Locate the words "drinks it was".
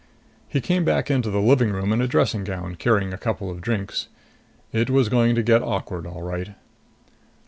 3.61-5.09